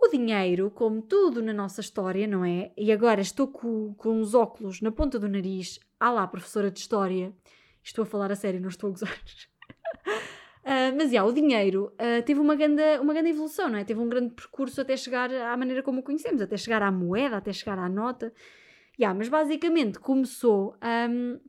[0.00, 2.72] O dinheiro, como tudo na nossa história, não é?
[2.76, 6.80] E agora estou com, com os óculos na ponta do nariz, ah lá, professora de
[6.80, 7.32] História,
[7.84, 9.16] estou a falar a sério, não estou a gozar.
[10.64, 13.84] Uh, mas, yeah, o dinheiro uh, teve uma grande, uma grande evolução, não é?
[13.84, 17.36] Teve um grande percurso até chegar à maneira como o conhecemos, até chegar à moeda,
[17.36, 18.32] até chegar à nota.
[18.98, 20.76] Yeah, mas basicamente começou,
[21.10, 21.40] um, uh,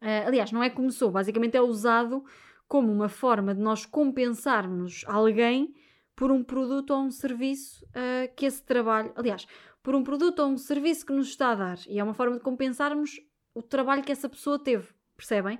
[0.00, 2.24] ah, aliás, não é começou, basicamente é usado
[2.66, 5.74] como uma forma de nós compensarmos alguém
[6.14, 9.46] por um produto ou um serviço uh, que esse trabalho, aliás,
[9.82, 11.78] por um produto ou um serviço que nos está a dar.
[11.86, 13.20] E é uma forma de compensarmos
[13.54, 15.58] o trabalho que essa pessoa teve, percebem?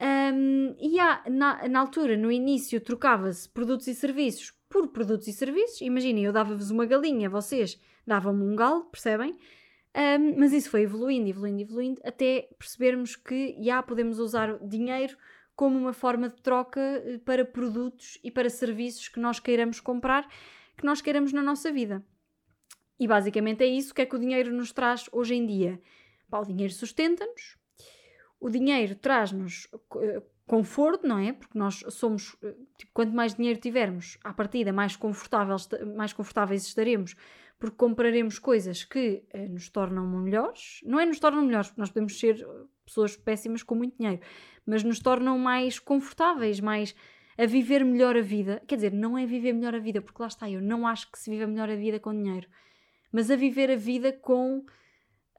[0.00, 5.32] Um, e há, na, na altura, no início, trocava-se produtos e serviços por produtos e
[5.32, 5.80] serviços.
[5.82, 9.36] Imaginem, eu dava-vos uma galinha, vocês davam-me um galo, percebem?
[9.94, 15.16] Um, mas isso foi evoluindo, evoluindo, evoluindo, até percebermos que já podemos usar dinheiro
[15.56, 20.26] como uma forma de troca eh, para produtos e para serviços que nós queiramos comprar,
[20.74, 22.02] que nós queiramos na nossa vida.
[22.98, 25.78] E basicamente é isso que é que o dinheiro nos traz hoje em dia.
[26.30, 27.58] Pá, o dinheiro sustenta-nos,
[28.40, 31.32] o dinheiro traz-nos eh, conforto, não é?
[31.32, 36.66] Porque nós somos, eh, tipo, quanto mais dinheiro tivermos, à partida, mais confortáveis, mais confortáveis
[36.66, 37.14] estaremos,
[37.58, 40.80] porque compraremos coisas que eh, nos tornam melhores.
[40.84, 42.44] Não é nos tornam melhores, porque nós podemos ser
[42.84, 44.20] pessoas péssimas com muito dinheiro,
[44.66, 46.96] mas nos tornam mais confortáveis, mais
[47.36, 48.62] a viver melhor a vida.
[48.66, 51.18] Quer dizer, não é viver melhor a vida, porque lá está, eu não acho que
[51.18, 52.48] se viva melhor a vida com dinheiro,
[53.12, 54.64] mas a viver a vida com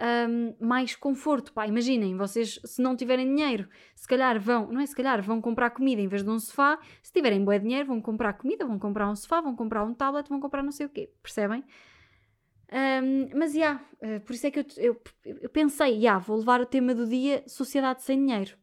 [0.01, 1.53] um, mais conforto.
[1.53, 5.39] Pá, imaginem, vocês se não tiverem dinheiro, se calhar vão, não é se calhar, vão
[5.39, 6.79] comprar comida em vez de um sofá.
[7.01, 10.27] Se tiverem bom dinheiro, vão comprar comida, vão comprar um sofá, vão comprar um tablet,
[10.27, 11.63] vão comprar não sei o quê, percebem?
[12.71, 16.19] Um, mas, já, yeah, uh, por isso é que eu, eu, eu pensei, já, yeah,
[16.19, 18.55] vou levar o tema do dia Sociedade Sem Dinheiro.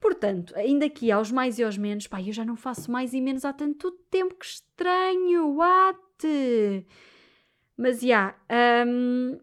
[0.00, 3.20] Portanto, ainda aqui aos mais e aos menos, pá, eu já não faço mais e
[3.20, 5.98] menos há tanto tempo, que estranho, what?
[7.76, 9.40] Mas, já, yeah, um,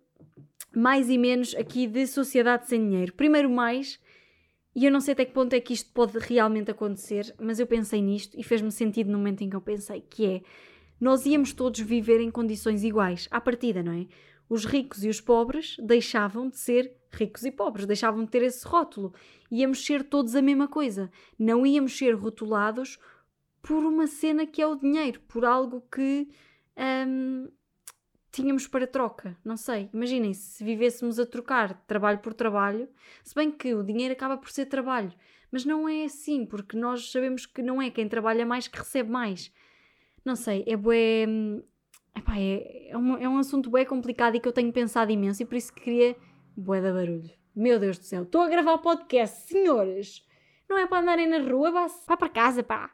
[0.76, 3.14] mais e menos aqui de sociedade sem dinheiro.
[3.14, 4.00] Primeiro mais,
[4.76, 7.68] e eu não sei até que ponto é que isto pode realmente acontecer, mas eu
[7.68, 10.42] pensei nisto e fez-me sentido no momento em que eu pensei, que é,
[11.00, 14.08] nós íamos todos viver em condições iguais, à partida, não é?
[14.50, 18.68] Os ricos e os pobres deixavam de ser ricos e pobres, deixavam de ter esse
[18.68, 19.14] rótulo.
[19.52, 21.10] Íamos ser todos a mesma coisa.
[21.40, 23.00] Não íamos ser rotulados
[23.62, 26.28] por uma cena que é o dinheiro, por algo que
[27.08, 27.48] hum,
[28.34, 29.38] tínhamos para troca.
[29.46, 29.90] Não sei.
[29.94, 32.90] Imaginem se vivêssemos a trocar trabalho por trabalho,
[33.24, 35.14] se bem que o dinheiro acaba por ser trabalho.
[35.52, 39.10] Mas não é assim, porque nós sabemos que não é quem trabalha mais que recebe
[39.10, 39.54] mais.
[40.26, 41.26] Não sei, é bué.
[42.16, 45.44] Epá, é, é, um, é um assunto bué complicado e que eu tenho pensado imenso
[45.44, 46.16] e por isso que queria
[46.58, 47.30] bué da barulho.
[47.56, 50.28] Meu Deus do céu, estou a gravar podcast, senhores!
[50.68, 52.90] Não é para andarem na rua, vá para casa, pá!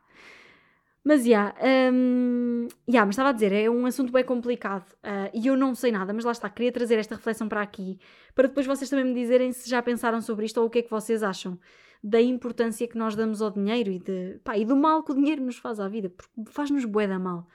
[1.10, 5.32] Mas, já, yeah, um, yeah, mas estava a dizer, é um assunto bem complicado uh,
[5.34, 7.98] e eu não sei nada, mas lá está, queria trazer esta reflexão para aqui,
[8.36, 10.82] para depois vocês também me dizerem se já pensaram sobre isto ou o que é
[10.84, 11.60] que vocês acham
[12.04, 15.16] da importância que nós damos ao dinheiro e, de, pá, e do mal que o
[15.16, 17.48] dinheiro nos faz à vida, porque faz-nos bué da mal.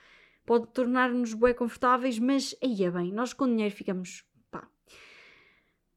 [0.45, 4.25] Pode tornar-nos bué confortáveis, mas aí é bem, nós com dinheiro ficamos.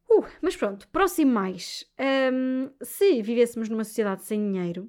[0.09, 1.85] Uh, mas pronto, próximo mais.
[2.33, 4.89] Um, se vivêssemos numa sociedade sem dinheiro,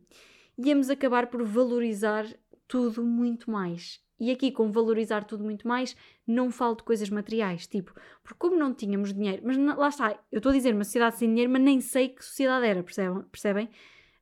[0.55, 2.27] íamos acabar por valorizar
[2.69, 3.99] tudo muito mais.
[4.19, 5.95] E aqui, com valorizar tudo muito mais,
[6.27, 10.37] não falo de coisas materiais, tipo, porque como não tínhamos dinheiro, mas lá está, eu
[10.37, 13.23] estou a dizer uma sociedade sem dinheiro, mas nem sei que sociedade era, percebem?
[13.23, 13.69] percebem?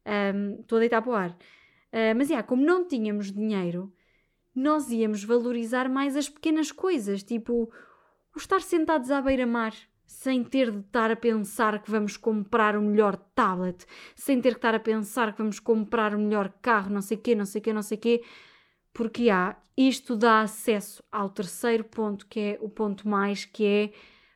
[0.06, 1.32] Um, estou a deitar para o ar.
[1.32, 3.92] Uh, mas, yeah, como não tínhamos dinheiro,
[4.56, 7.70] nós íamos valorizar mais as pequenas coisas, tipo,
[8.34, 9.74] o estar sentados à beira-mar,
[10.08, 14.58] sem ter de estar a pensar que vamos comprar o melhor tablet, sem ter que
[14.58, 17.72] estar a pensar que vamos comprar o melhor carro, não sei quê, não sei quê,
[17.72, 18.24] não sei quê
[18.98, 23.94] porque há, isto dá acesso ao terceiro ponto, que é o ponto mais, que é,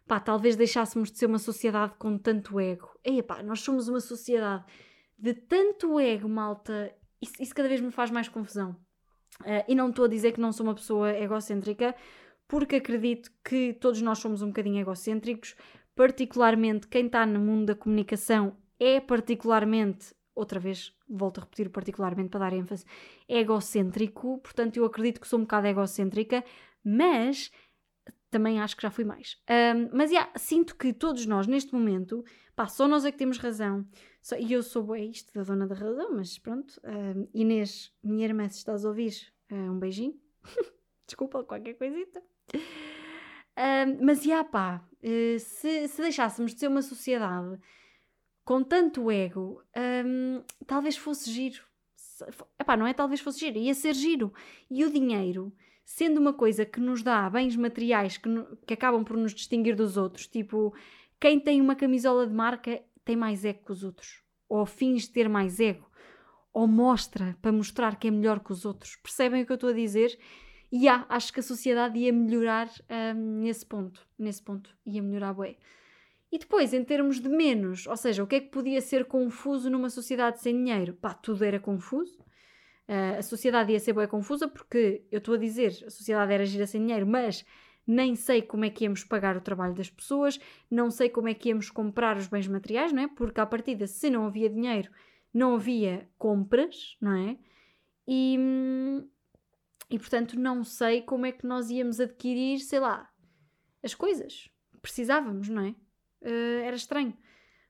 [0.08, 2.88] pá, talvez deixássemos de ser uma sociedade com tanto ego.
[3.04, 4.64] Ei, pá, nós somos uma sociedade
[5.18, 8.76] de tanto ego, malta, isso, isso cada vez me faz mais confusão.
[9.40, 11.96] Uh, e não estou a dizer que não sou uma pessoa egocêntrica,
[12.52, 15.56] porque acredito que todos nós somos um bocadinho egocêntricos,
[15.96, 22.28] particularmente quem está no mundo da comunicação é particularmente outra vez, volto a repetir particularmente
[22.28, 22.84] para dar ênfase,
[23.26, 26.44] egocêntrico, portanto eu acredito que sou um bocado egocêntrica,
[26.84, 27.50] mas
[28.30, 29.42] também acho que já fui mais.
[29.50, 32.22] Um, mas yeah, sinto que todos nós, neste momento,
[32.54, 33.88] pá, só nós é que temos razão.
[34.22, 36.82] Só, e eu sou é isto da dona da razão, mas pronto.
[36.84, 39.14] Um, Inês, minha irmã, se estás a ouvir,
[39.50, 40.20] uh, um beijinho.
[41.08, 42.22] Desculpa, qualquer coisita.
[43.58, 47.60] Um, mas, yeah, pá, uh, se, se deixássemos de ser uma sociedade
[48.44, 49.62] com tanto ego,
[50.06, 51.62] hum, talvez fosse giro.
[52.60, 54.34] Epá, não é talvez fosse giro, ia ser giro.
[54.70, 55.54] E o dinheiro,
[55.86, 58.30] sendo uma coisa que nos dá bens materiais que,
[58.66, 60.74] que acabam por nos distinguir dos outros, tipo,
[61.20, 65.12] quem tem uma camisola de marca tem mais ego que os outros, ou fins de
[65.12, 65.90] ter mais ego,
[66.54, 68.96] ou mostra para mostrar que é melhor que os outros.
[68.98, 70.18] Percebem o que eu estou a dizer?
[70.72, 72.70] E há, acho que a sociedade ia melhorar
[73.16, 74.08] hum, nesse ponto.
[74.18, 75.58] Nesse ponto, ia melhorar bué.
[76.32, 79.70] E depois, em termos de menos, ou seja, o que é que podia ser confuso
[79.70, 80.94] numa sociedade sem dinheiro?
[80.94, 82.18] Pá, tudo era confuso.
[82.88, 86.46] Uh, a sociedade ia ser bem confusa porque, eu estou a dizer, a sociedade era
[86.46, 87.46] gira sem dinheiro, mas
[87.86, 91.34] nem sei como é que íamos pagar o trabalho das pessoas, não sei como é
[91.34, 93.08] que íamos comprar os bens materiais, não é?
[93.10, 94.90] Porque, à partida, se não havia dinheiro,
[95.34, 97.38] não havia compras, não é?
[98.08, 98.38] E,
[99.92, 103.08] e portanto, não sei como é que nós íamos adquirir, sei lá,
[103.84, 104.50] as coisas.
[104.82, 105.76] Precisávamos, não é?
[106.22, 107.16] uh, era estranho.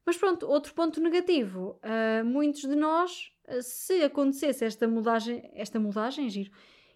[0.05, 1.79] Mas pronto, outro ponto negativo.
[1.83, 6.51] Uh, muitos de nós, uh, se acontecesse esta mudagem, esta mudagem, giro,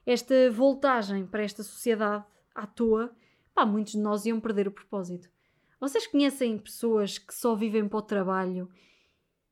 [0.05, 3.15] esta voltagem para esta sociedade à toa,
[3.53, 5.29] pá, muitos de nós iam perder o propósito.
[5.79, 8.69] Vocês conhecem pessoas que só vivem para o trabalho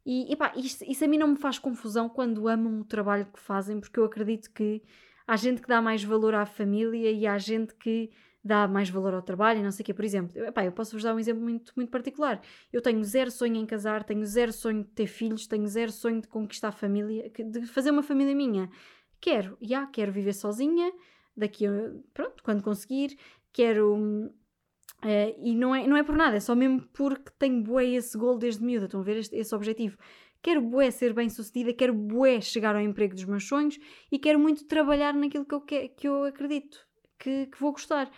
[0.05, 3.25] e, e pá, isso, isso a mim não me faz confusão quando amam o trabalho
[3.25, 4.81] que fazem, porque eu acredito que
[5.27, 8.09] há gente que dá mais valor à família e há gente que
[8.43, 9.93] dá mais valor ao trabalho e não sei o quê.
[9.93, 12.41] Por exemplo, eu, epá, eu posso-vos dar um exemplo muito, muito particular.
[12.71, 16.21] Eu tenho zero sonho em casar, tenho zero sonho de ter filhos, tenho zero sonho
[16.21, 18.69] de conquistar família, de fazer uma família minha.
[19.21, 20.91] Quero, já, quero viver sozinha,
[21.35, 21.71] daqui a,
[22.13, 23.17] pronto, quando conseguir,
[23.51, 24.29] quero...
[25.01, 28.17] Uh, e não é, não é por nada, é só mesmo porque tenho bué esse
[28.17, 29.97] gol desde miúda, estão a ver este, esse objetivo.
[30.43, 33.79] Quero bué ser bem sucedida, quero bué chegar ao emprego dos meus sonhos
[34.11, 36.85] e quero muito trabalhar naquilo que eu, que, que eu acredito
[37.17, 38.11] que, que vou gostar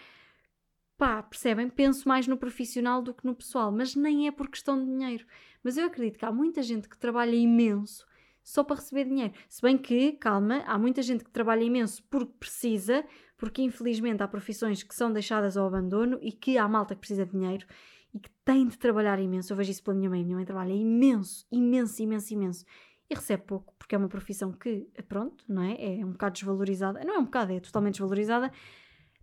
[0.98, 1.70] pá, percebem?
[1.70, 5.26] Penso mais no profissional do que no pessoal, mas nem é por questão de dinheiro.
[5.64, 8.06] Mas eu acredito que há muita gente que trabalha imenso
[8.44, 9.34] só para receber dinheiro.
[9.50, 13.04] Se bem que, calma, há muita gente que trabalha imenso porque precisa,
[13.38, 17.26] porque infelizmente há profissões que são deixadas ao abandono e que há malta que precisa
[17.26, 17.66] de dinheiro
[18.16, 19.54] e que tem de trabalhar imenso.
[19.54, 20.24] Eu vejo isso pela minha mãe.
[20.24, 22.66] Minha mãe trabalha imenso, imenso, imenso, imenso.
[23.08, 26.00] E recebe pouco, porque é uma profissão que, pronto, não é?
[26.00, 27.04] É um bocado desvalorizada.
[27.04, 28.52] Não é um bocado, é totalmente desvalorizada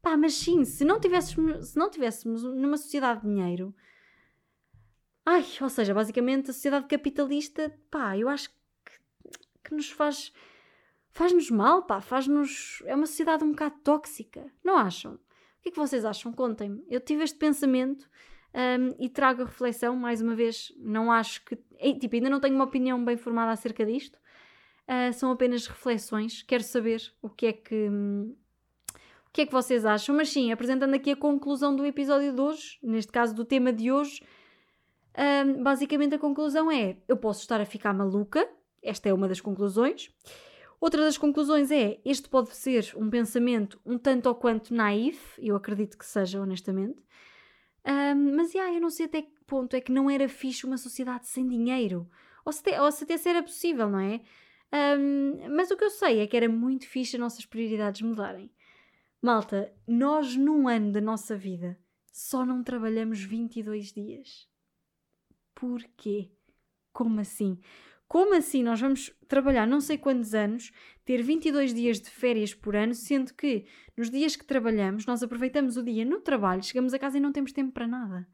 [0.02, 3.72] Pá, mas sim, se não tivéssemos, se não tivéssemos numa sociedade de dinheiro,
[5.24, 10.33] ai, ou seja, basicamente a sociedade capitalista, pá, eu acho que, que nos faz
[11.12, 12.83] faz-nos mal, pá, faz-nos.
[12.87, 15.14] É uma sociedade um bocado tóxica, não acham?
[15.14, 16.33] O que é que vocês acham?
[16.33, 16.85] Contem-me.
[16.88, 18.11] Eu tive este pensamento
[18.55, 21.57] um, e trago a reflexão, mais uma vez, não acho que.
[21.99, 24.19] Tipo, ainda não tenho uma opinião bem formada acerca disto.
[24.87, 26.43] Uh, são apenas reflexões.
[26.43, 27.88] Quero saber o que é que.
[27.88, 28.37] Um,
[29.27, 30.15] o que é que vocês acham?
[30.15, 33.91] Mas sim, apresentando aqui a conclusão do episódio de hoje, neste caso do tema de
[33.91, 34.23] hoje,
[35.47, 38.47] um, basicamente a conclusão é: eu posso estar a ficar maluca,
[38.83, 40.11] esta é uma das conclusões.
[40.79, 45.57] Outra das conclusões é: este pode ser um pensamento um tanto ou quanto naif, eu
[45.57, 47.03] acredito que seja, honestamente.
[47.85, 50.77] Um, mas yeah, eu não sei até que ponto é que não era fixe uma
[50.79, 52.09] sociedade sem dinheiro.
[52.45, 54.21] Ou se, te, ou se até se era possível, não é?
[54.73, 58.51] Um, mas o que eu sei é que era muito fixe as nossas prioridades mudarem.
[59.21, 61.79] Malta, nós num ano da nossa vida
[62.12, 64.49] só não trabalhamos 22 dias.
[65.55, 66.31] Porquê?
[66.92, 67.59] Como assim?
[68.12, 70.70] Como assim nós vamos trabalhar não sei quantos anos,
[71.03, 73.64] ter 22 dias de férias por ano, sendo que
[73.96, 77.33] nos dias que trabalhamos nós aproveitamos o dia no trabalho, chegamos a casa e não
[77.33, 78.29] temos tempo para nada?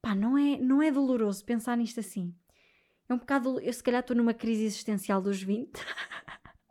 [0.00, 2.34] Pá, não é, não é doloroso pensar nisto assim.
[3.08, 3.60] É um bocado.
[3.60, 5.70] Eu se calhar estou numa crise existencial dos 20.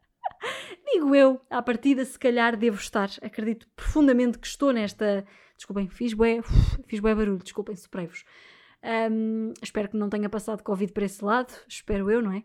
[0.93, 3.09] Digo eu, à partida, se calhar devo estar.
[3.21, 5.25] Acredito profundamente que estou nesta.
[5.55, 6.41] Desculpem, fiz bué,
[6.87, 8.25] fiz bué barulho, desculpem, soprei-vos.
[8.83, 12.43] Um, espero que não tenha passado Covid para esse lado, espero eu, não é?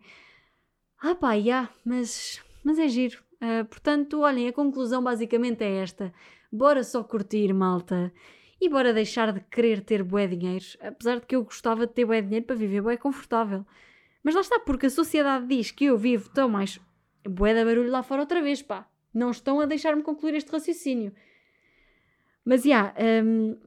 [1.03, 3.23] Ah pá, yeah, mas, mas é giro.
[3.37, 6.13] Uh, portanto, olhem, a conclusão basicamente é esta.
[6.51, 8.13] Bora só curtir, malta.
[8.61, 10.65] E bora deixar de querer ter bué dinheiro.
[10.81, 13.67] Apesar de que eu gostava de ter bué dinheiro para viver bué confortável.
[14.23, 16.81] Mas lá está, porque a sociedade diz que eu vivo tão mais...
[17.29, 18.89] Bué da barulho lá fora outra vez, pá.
[19.13, 21.13] Não estão a deixar-me concluir este raciocínio.
[22.45, 23.59] Mas, já, yeah, um,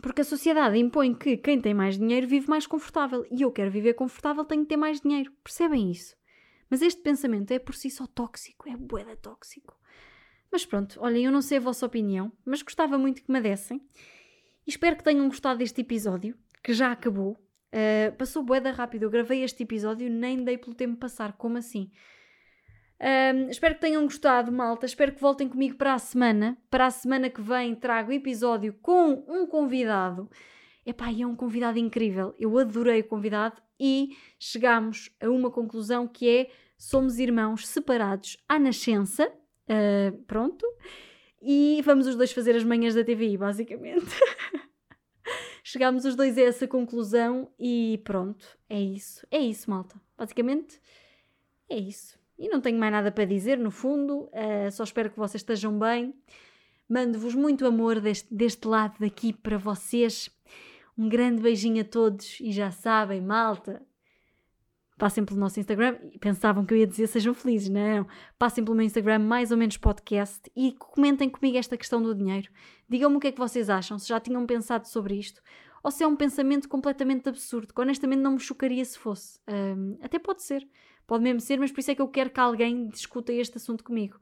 [0.00, 3.26] porque a sociedade impõe que quem tem mais dinheiro vive mais confortável.
[3.30, 5.32] E eu quero viver confortável, tenho que ter mais dinheiro.
[5.42, 6.16] Percebem isso?
[6.68, 9.76] Mas este pensamento é por si só tóxico, é boeda tóxico.
[10.50, 13.80] Mas pronto, olhem, eu não sei a vossa opinião, mas gostava muito que me dessem.
[14.66, 17.32] E espero que tenham gostado deste episódio, que já acabou.
[17.72, 21.90] Uh, passou boeda rápido, eu gravei este episódio nem dei pelo tempo passar, como assim?
[23.00, 24.84] Um, espero que tenham gostado, malta.
[24.84, 26.58] Espero que voltem comigo para a semana.
[26.70, 30.30] Para a semana que vem trago episódio com um convidado.
[30.84, 32.34] Epá, e é um convidado incrível.
[32.38, 38.58] Eu adorei o convidado e chegamos a uma conclusão que é somos irmãos separados à
[38.58, 39.32] nascença.
[39.68, 40.66] Uh, pronto.
[41.40, 44.04] E vamos os dois fazer as manhãs da TVI, basicamente.
[45.64, 48.58] Chegámos os dois a essa conclusão e pronto.
[48.68, 49.26] É isso.
[49.30, 49.98] É isso, malta.
[50.18, 50.78] Basicamente,
[51.68, 52.19] é isso.
[52.40, 55.78] E não tenho mais nada para dizer, no fundo, uh, só espero que vocês estejam
[55.78, 56.14] bem.
[56.88, 60.30] Mando-vos muito amor deste, deste lado daqui para vocês.
[60.96, 63.82] Um grande beijinho a todos e já sabem, malta.
[64.96, 65.98] Passem pelo nosso Instagram.
[66.18, 68.06] Pensavam que eu ia dizer sejam felizes, não.
[68.38, 72.50] Passem pelo meu Instagram, mais ou menos podcast, e comentem comigo esta questão do dinheiro.
[72.88, 75.42] Digam-me o que é que vocês acham, se já tinham pensado sobre isto,
[75.82, 79.38] ou se é um pensamento completamente absurdo, que honestamente não me chocaria se fosse.
[79.46, 80.66] Um, até pode ser.
[81.10, 83.82] Pode mesmo ser, mas por isso é que eu quero que alguém discuta este assunto
[83.82, 84.16] comigo.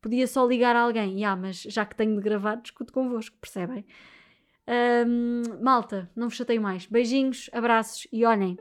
[0.00, 3.86] Podia só ligar a alguém, ah, mas já que tenho de gravar, discuto convosco, percebem?
[5.06, 6.84] Um, malta, não vos chateio mais.
[6.86, 8.58] Beijinhos, abraços e olhem.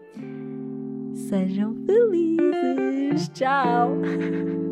[1.27, 3.29] Sejam felizes.
[3.29, 3.93] Tchau!